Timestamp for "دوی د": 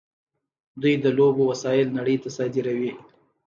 0.81-1.05